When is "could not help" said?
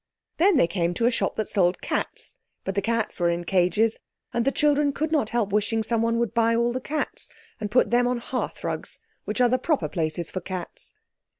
4.93-5.51